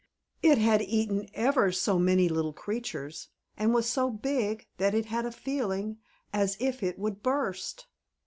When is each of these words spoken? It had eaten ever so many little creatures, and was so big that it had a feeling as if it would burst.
It 0.41 0.57
had 0.57 0.81
eaten 0.81 1.27
ever 1.35 1.71
so 1.71 1.99
many 1.99 2.27
little 2.27 2.53
creatures, 2.53 3.27
and 3.55 3.71
was 3.71 3.87
so 3.87 4.09
big 4.09 4.65
that 4.77 4.95
it 4.95 5.05
had 5.05 5.27
a 5.27 5.31
feeling 5.31 5.99
as 6.33 6.57
if 6.59 6.81
it 6.81 6.97
would 6.97 7.21
burst. 7.21 7.85